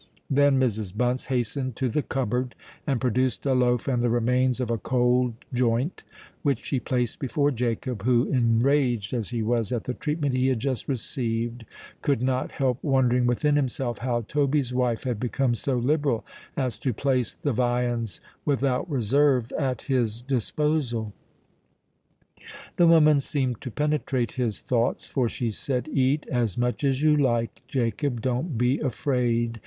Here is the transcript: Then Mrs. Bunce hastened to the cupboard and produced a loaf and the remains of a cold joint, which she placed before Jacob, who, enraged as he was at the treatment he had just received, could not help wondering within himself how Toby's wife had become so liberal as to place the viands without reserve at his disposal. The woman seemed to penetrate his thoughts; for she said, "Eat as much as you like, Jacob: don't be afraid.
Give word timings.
Then 0.31 0.59
Mrs. 0.59 0.97
Bunce 0.97 1.25
hastened 1.25 1.75
to 1.75 1.87
the 1.87 2.01
cupboard 2.01 2.55
and 2.87 2.99
produced 2.99 3.45
a 3.45 3.53
loaf 3.53 3.87
and 3.87 4.01
the 4.01 4.09
remains 4.09 4.59
of 4.59 4.71
a 4.71 4.79
cold 4.79 5.35
joint, 5.53 6.01
which 6.41 6.65
she 6.65 6.79
placed 6.79 7.19
before 7.19 7.51
Jacob, 7.51 8.01
who, 8.01 8.25
enraged 8.25 9.13
as 9.13 9.29
he 9.29 9.43
was 9.43 9.71
at 9.71 9.83
the 9.83 9.93
treatment 9.93 10.33
he 10.33 10.47
had 10.47 10.59
just 10.59 10.87
received, 10.87 11.65
could 12.01 12.23
not 12.23 12.53
help 12.53 12.79
wondering 12.83 13.27
within 13.27 13.55
himself 13.55 13.99
how 13.99 14.21
Toby's 14.21 14.73
wife 14.73 15.03
had 15.03 15.19
become 15.19 15.53
so 15.53 15.77
liberal 15.77 16.25
as 16.57 16.79
to 16.79 16.95
place 16.95 17.35
the 17.35 17.53
viands 17.53 18.19
without 18.43 18.89
reserve 18.89 19.51
at 19.51 19.83
his 19.83 20.23
disposal. 20.23 21.13
The 22.77 22.87
woman 22.87 23.19
seemed 23.19 23.61
to 23.61 23.69
penetrate 23.69 24.31
his 24.31 24.61
thoughts; 24.61 25.05
for 25.05 25.29
she 25.29 25.51
said, 25.51 25.87
"Eat 25.93 26.25
as 26.31 26.57
much 26.57 26.83
as 26.83 27.03
you 27.03 27.15
like, 27.15 27.61
Jacob: 27.67 28.21
don't 28.21 28.57
be 28.57 28.79
afraid. 28.79 29.59